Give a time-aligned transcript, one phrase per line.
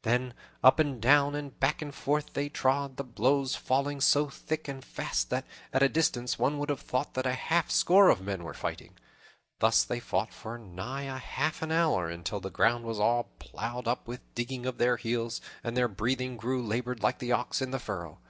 [0.00, 0.32] Then
[0.62, 4.82] up and down and back and forth they trod, the blows falling so thick and
[4.82, 8.44] fast that, at a distance, one would have thought that half a score of men
[8.44, 8.94] were fighting.
[9.58, 13.86] Thus they fought for nigh a half an hour, until the ground was all plowed
[13.86, 17.60] up with the digging of their heels, and their breathing grew labored like the ox
[17.60, 18.20] in the furrow.